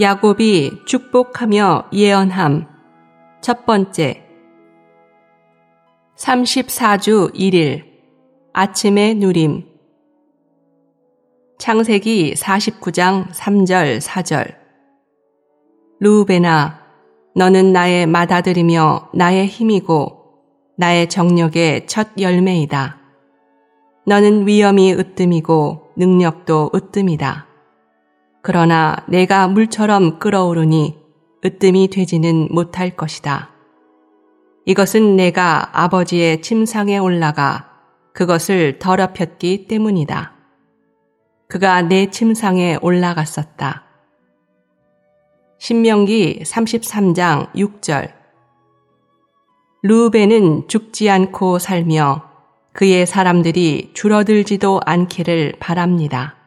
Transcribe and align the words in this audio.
야곱이 0.00 0.80
축복하며 0.86 1.90
예언함. 1.92 2.66
첫 3.40 3.64
번째. 3.64 4.26
34주 6.16 7.32
1일. 7.32 7.84
아침의 8.52 9.14
누림. 9.14 9.64
창세기 11.58 12.34
49장 12.34 13.30
3절 13.30 14.00
4절. 14.00 14.56
루베나, 16.00 16.80
너는 17.36 17.72
나의 17.72 18.06
맏아들이며 18.08 19.10
나의 19.14 19.46
힘이고 19.46 20.24
나의 20.76 21.08
정력의 21.08 21.86
첫 21.86 22.08
열매이다. 22.18 22.98
너는 24.06 24.48
위엄이 24.48 24.92
으뜸이고 24.94 25.92
능력도 25.96 26.72
으뜸이다. 26.74 27.53
그러나 28.46 28.98
내가 29.08 29.48
물처럼 29.48 30.18
끓어오르니 30.18 30.98
으뜸이 31.42 31.88
되지는 31.88 32.48
못할 32.50 32.90
것이다. 32.90 33.48
이것은 34.66 35.16
내가 35.16 35.70
아버지의 35.72 36.42
침상에 36.42 36.98
올라가 36.98 37.70
그것을 38.12 38.78
더럽혔기 38.78 39.66
때문이다. 39.66 40.34
그가 41.48 41.80
내 41.80 42.10
침상에 42.10 42.76
올라갔었다. 42.82 43.84
신명기 45.58 46.42
33장 46.44 47.50
6절 47.54 48.12
루벤은 49.84 50.68
죽지 50.68 51.08
않고 51.08 51.58
살며 51.58 52.28
그의 52.74 53.06
사람들이 53.06 53.92
줄어들지도 53.94 54.82
않기를 54.84 55.54
바랍니다. 55.60 56.43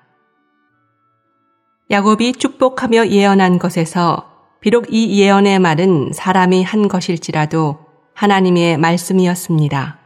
야곱이 1.89 2.33
축복하며 2.33 3.07
예언한 3.07 3.59
것에서 3.59 4.30
비록 4.59 4.88
이 4.89 5.21
예언의 5.21 5.59
말은 5.59 6.11
사람이 6.13 6.61
한 6.63 6.89
것일지라도 6.89 7.77
하나님의 8.13 8.77
말씀이었습니다. 8.77 9.97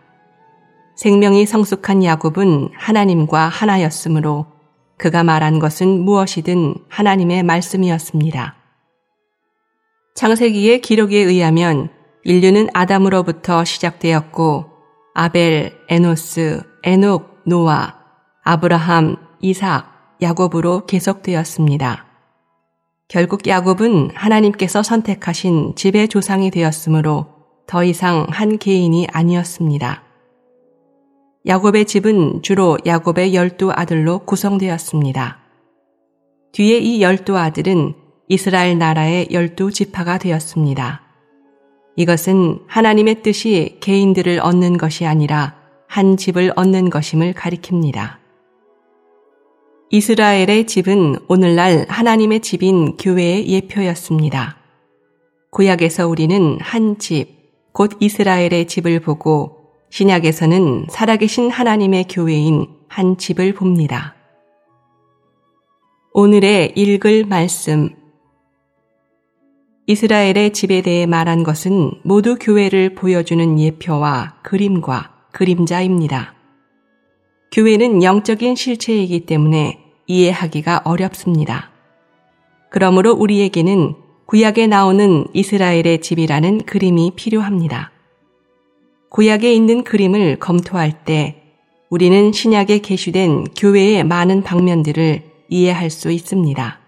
생명이 0.96 1.48
성숙한 1.48 2.04
야곱은 2.04 2.70
하나님과 2.76 3.48
하나였으므로 3.48 4.46
그가 5.00 5.24
말한 5.24 5.58
것은 5.58 6.02
무엇이든 6.02 6.76
하나님의 6.88 7.42
말씀이었습니다. 7.42 8.56
창세기의 10.14 10.82
기록에 10.82 11.18
의하면 11.18 11.90
인류는 12.24 12.68
아담으로부터 12.76 13.64
시작되었고 13.66 14.66
아벨, 15.16 15.74
에노스, 15.90 16.62
에녹, 16.84 17.42
노아, 17.48 17.96
아브라함, 18.44 19.16
이삭, 19.40 19.92
야곱으로 20.22 20.86
계속되었습니다. 20.86 22.06
결국 23.08 23.48
야곱은 23.48 24.12
하나님께서 24.14 24.84
선택하신 24.84 25.74
집의 25.76 26.08
조상이 26.08 26.52
되었으므로 26.52 27.26
더 27.68 27.84
이상 27.84 28.28
한 28.30 28.58
개인이 28.58 29.08
아니었습니다. 29.12 30.04
야곱의 31.48 31.86
집은 31.86 32.42
주로 32.44 32.78
야곱의 32.86 33.34
열두 33.34 33.72
아들로 33.74 34.20
구성되었습니다. 34.20 35.40
뒤에 36.52 36.78
이 36.78 37.02
열두 37.02 37.38
아들은 37.38 37.96
이스라엘 38.28 38.78
나라의 38.78 39.30
열두 39.32 39.72
지파가 39.72 40.20
되었습니다. 40.20 41.02
이것은 41.96 42.60
하나님의 42.68 43.24
뜻이 43.24 43.78
개인들을 43.82 44.40
얻는 44.40 44.78
것이 44.78 45.06
아니라 45.06 45.56
한 45.88 46.16
집을 46.16 46.54
얻는 46.56 46.90
것임을 46.90 47.34
가리킵니다. 47.34 48.21
이스라엘의 49.94 50.68
집은 50.68 51.18
오늘날 51.28 51.86
하나님의 51.90 52.40
집인 52.40 52.96
교회의 52.96 53.46
예표였습니다. 53.50 54.56
구약에서 55.50 56.08
우리는 56.08 56.58
한 56.62 56.98
집, 56.98 57.28
곧 57.74 57.98
이스라엘의 58.00 58.68
집을 58.68 59.02
보고 59.02 59.74
신약에서는 59.90 60.86
살아계신 60.90 61.50
하나님의 61.50 62.06
교회인 62.10 62.68
한 62.88 63.18
집을 63.18 63.54
봅니다. 63.54 64.16
오늘의 66.14 66.72
읽을 66.78 67.26
말씀. 67.26 67.90
이스라엘의 69.88 70.54
집에 70.54 70.82
대해 70.82 71.06
말한 71.06 71.44
것은 71.44 71.92
모두 72.06 72.38
교회를 72.40 72.96
보여주는 72.96 73.60
예표와 73.60 74.38
그림과 74.42 75.28
그림자입니다. 75.34 76.36
교회는 77.52 78.02
영적인 78.02 78.56
실체이기 78.56 79.26
때문에 79.26 79.81
이해하기가 80.12 80.82
어렵습니다. 80.84 81.72
그러므로 82.70 83.14
우리에게는 83.14 83.96
구약에 84.26 84.68
나오는 84.68 85.26
이스라엘의 85.34 86.02
집이라는 86.02 86.66
그림이 86.66 87.14
필요합니다. 87.16 87.92
구약에 89.10 89.54
있는 89.54 89.84
그림을 89.84 90.38
검토할 90.40 91.04
때 91.06 91.44
우리는 91.90 92.32
신약에 92.32 92.80
게시된 92.80 93.46
교회의 93.58 94.04
많은 94.04 94.44
방면들을 94.44 95.24
이해할 95.50 95.90
수 95.90 96.12
있습니다. 96.12 96.80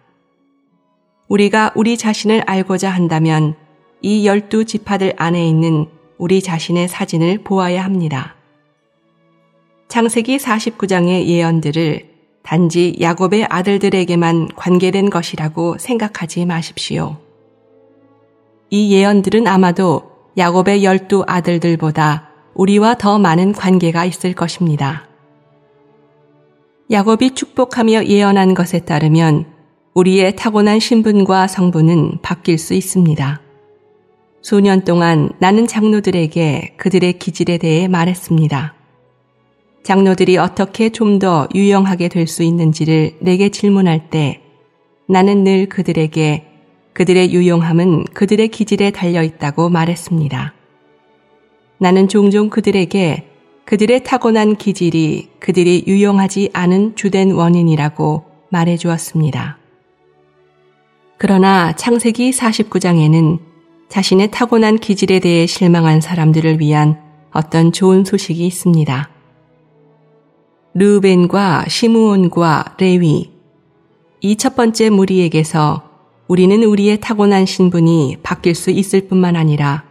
우리가 1.28 1.72
우리 1.76 1.98
자신을 1.98 2.44
알고자 2.46 2.90
한다면 2.90 3.56
이 4.02 4.26
열두 4.28 4.66
지파들 4.66 5.14
안에 5.18 5.48
있는 5.48 5.88
우리 6.18 6.42
자신의 6.42 6.88
사진을 6.88 7.40
보아야 7.40 7.84
합니다. 7.84 8.36
창세기 9.90 10.38
49장의 10.38 11.26
예언들을 11.26 12.13
단지 12.44 12.96
야곱의 13.00 13.48
아들들에게만 13.50 14.50
관계된 14.56 15.10
것이라고 15.10 15.78
생각하지 15.80 16.46
마십시오. 16.46 17.18
이 18.70 18.94
예언들은 18.94 19.48
아마도 19.48 20.12
야곱의 20.38 20.84
열두 20.84 21.24
아들들보다 21.26 22.30
우리와 22.54 22.96
더 22.96 23.18
많은 23.18 23.54
관계가 23.54 24.06
있을 24.06 24.34
것입니다. 24.34 25.08
야곱이 26.92 27.32
축복하며 27.32 28.06
예언한 28.06 28.54
것에 28.54 28.80
따르면 28.80 29.46
우리의 29.94 30.36
타고난 30.36 30.80
신분과 30.80 31.48
성분은 31.48 32.20
바뀔 32.22 32.58
수 32.58 32.74
있습니다. 32.74 33.42
수년 34.42 34.84
동안 34.84 35.32
나는 35.40 35.68
장로들에게 35.68 36.76
그들의 36.78 37.20
기질에 37.20 37.58
대해 37.58 37.88
말했습니다. 37.88 38.83
장로들이 39.84 40.38
어떻게 40.38 40.90
좀 40.90 41.20
더 41.20 41.48
유용하게 41.54 42.08
될 42.08 42.28
수 42.28 42.44
있는지를 42.44 43.18
내게 43.20 43.50
질문할 43.50 44.10
때 44.10 44.42
나는 45.08 45.44
늘 45.44 45.68
그들에게 45.68 46.46
그들의 46.94 47.34
유용함은 47.34 48.06
그들의 48.14 48.48
기질에 48.50 48.92
달려 48.92 49.24
있다고 49.24 49.70
말했습니다. 49.70 50.54
나는 51.80 52.08
종종 52.08 52.50
그들에게 52.50 53.28
그들의 53.66 54.04
타고난 54.04 54.56
기질이 54.56 55.30
그들이 55.40 55.84
유용하지 55.88 56.50
않은 56.54 56.96
주된 56.96 57.32
원인이라고 57.32 58.24
말해 58.50 58.78
주었습니다. 58.78 59.58
그러나 61.18 61.74
창세기 61.76 62.32
49장에는 62.32 63.40
자신의 63.90 64.32
타고난 64.32 64.78
기질에 64.78 65.20
대해 65.20 65.46
실망한 65.46 66.02
사람들을 66.02 66.60
위한 66.60 67.00
어떤 67.32 67.72
좋은 67.72 68.04
소식이 68.04 68.46
있습니다. 68.46 69.13
르벤과 70.76 71.66
시므온과 71.68 72.76
레위 72.80 73.32
이 74.22 74.36
첫 74.38 74.56
번째 74.56 74.90
무리에게서 74.90 75.84
우리는 76.28 76.64
우리의 76.64 77.00
타고난 77.02 77.46
신분이 77.46 78.18
바뀔 78.24 78.56
수 78.56 78.72
있을 78.72 79.08
뿐만 79.08 79.36
아니라 79.36 79.84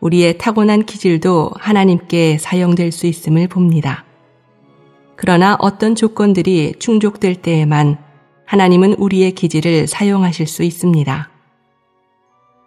우리의 0.00 0.38
타고난 0.38 0.84
기질도 0.84 1.50
하나님께 1.56 2.38
사용될 2.38 2.92
수 2.92 3.06
있음을 3.06 3.48
봅니다. 3.48 4.04
그러나 5.16 5.56
어떤 5.60 5.94
조건들이 5.94 6.74
충족될 6.78 7.36
때에만 7.36 7.98
하나님은 8.46 8.94
우리의 8.94 9.32
기질을 9.32 9.86
사용하실 9.86 10.46
수 10.46 10.62
있습니다. 10.62 11.30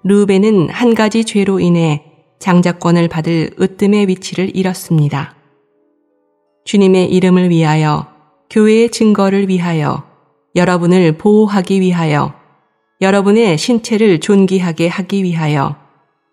루벤은 0.04 0.70
한 0.70 0.96
가지 0.96 1.26
죄로 1.26 1.60
인해 1.60 2.04
장자권을 2.40 3.08
받을 3.08 3.52
으뜸의 3.60 4.08
위치를 4.08 4.56
잃었습니다. 4.56 5.35
주님의 6.66 7.12
이름을 7.12 7.52
위하여, 7.52 8.08
교회의 8.50 8.90
증거를 8.90 9.50
위하여, 9.50 10.04
여러분을 10.56 11.18
보호하기 11.18 11.80
위하여, 11.80 12.34
여러분의 13.02 13.58
신체를 13.60 14.20
존귀하게 14.20 14.88
하기 14.88 15.24
위하여, 15.24 15.76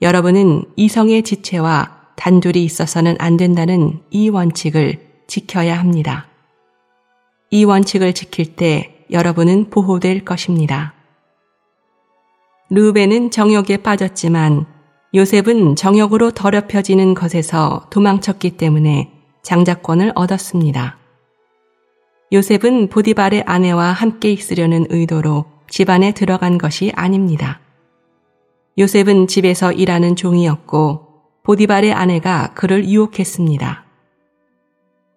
여러분은 0.01 0.65
이성의 0.77 1.23
지체와 1.23 2.15
단둘이 2.17 2.65
있어서는 2.65 3.17
안 3.19 3.37
된다는 3.37 4.01
이 4.11 4.31
원칙을 4.31 5.01
지켜야 5.27 5.79
합니다. 5.79 6.29
이 7.51 7.65
원칙을 7.65 8.15
지킬 8.15 8.57
때 8.57 9.05
여러분은 9.11 9.69
보호될 9.69 10.25
것입니다. 10.25 10.95
루벤은 12.71 13.31
정욕에 13.31 13.79
빠졌지만 13.79 14.65
요셉은 15.15 15.77
정욕으로 15.77 16.31
더럽혀지는 16.31 17.13
것에서 17.13 17.87
도망쳤기 17.91 18.53
때문에 18.53 19.22
장자권을 19.43 20.13
얻었습니다. 20.15 20.99
요셉은 22.33 22.89
보디발의 22.89 23.45
아내와 23.47 23.93
함께 23.93 24.33
있으려는 24.33 24.87
의도로 24.89 25.45
집안에 25.69 26.13
들어간 26.13 26.59
것이 26.59 26.93
아닙니다. 26.95 27.61
요셉은 28.79 29.27
집에서 29.27 29.73
일하는 29.73 30.17
종이었고 30.17 31.09
보디발의 31.43 31.93
아내가 31.93 32.53
그를 32.55 32.89
유혹했습니다. 32.89 33.85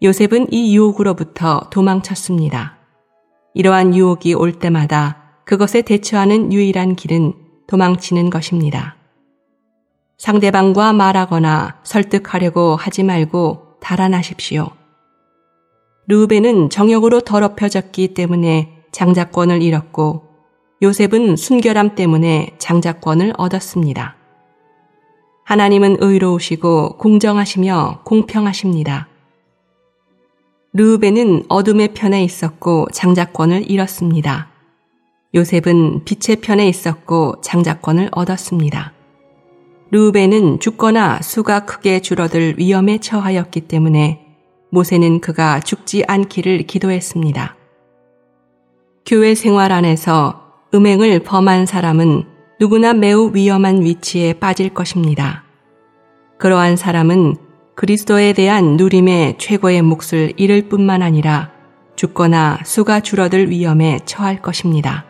요셉은 0.04 0.52
이 0.52 0.76
유혹으로부터 0.76 1.70
도망쳤습니다. 1.70 2.78
이러한 3.54 3.96
유혹이 3.96 4.34
올 4.34 4.60
때마다 4.60 5.40
그것에 5.46 5.84
대처하는 5.84 6.52
유일한 6.52 6.96
길은 6.96 7.34
도망치는 7.68 8.30
것입니다. 8.30 8.98
상대방과 10.18 10.94
말하거나 10.94 11.80
설득하려고 11.84 12.76
하지 12.76 13.04
말고 13.04 13.65
달아나십시오. 13.86 14.72
루벤은 16.08 16.72
정욕으로 16.72 17.22
더럽혀졌기 17.22 18.16
때문에 18.16 18.82
장자권을 18.92 19.62
잃었고 19.62 20.24
요셉은 20.82 21.36
순결함 21.36 21.94
때문에 21.94 22.56
장자권을 22.58 23.34
얻었습니다. 23.38 24.16
하나님은 25.44 25.98
의로우시고 26.00 26.98
공정하시며 26.98 28.02
공평하십니다. 28.04 29.08
르우벤은 30.74 31.46
어둠의 31.48 31.94
편에 31.94 32.24
있었고 32.24 32.88
장자권을 32.92 33.70
잃었습니다. 33.70 34.50
요셉은 35.36 36.06
빛의 36.06 36.38
편에 36.42 36.68
있었고 36.68 37.40
장자권을 37.42 38.10
얻었습니다. 38.12 38.95
르우벤은 39.92 40.60
죽거나 40.60 41.22
수가 41.22 41.66
크게 41.66 42.00
줄어들 42.02 42.56
위험에 42.58 42.98
처하였기 43.00 43.62
때문에 43.62 44.26
모세는 44.72 45.22
그가 45.22 45.60
죽지 45.60 46.04
않기를 46.08 46.64
기도했습니다. 46.64 47.56
교회 49.06 49.36
생활 49.36 49.72
안에서 49.72 50.42
음행을 50.74 51.20
범한 51.20 51.66
사람은 51.66 52.24
누구나 52.60 52.94
매우 52.94 53.32
위험한 53.34 53.84
위치에 53.84 54.34
빠질 54.34 54.74
것입니다. 54.74 55.44
그러한 56.38 56.76
사람은 56.76 57.36
그리스도에 57.76 58.34
대한 58.34 58.78
누림의 58.78 59.36
최고의 59.38 59.82
몫을 59.82 60.34
잃을 60.38 60.70
뿐만 60.70 61.02
아니라 61.02 61.52
죽거나 61.96 62.60
수가 62.66 63.02
줄어들 63.02 63.50
위험에 63.50 64.00
처할 64.06 64.42
것입니다. 64.42 65.06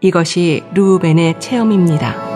이것이 0.00 0.62
루우벤의 0.74 1.40
체험입니다. 1.40 2.33